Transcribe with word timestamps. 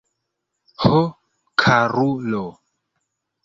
Ho, 0.85 1.01
karulo! 1.65 2.43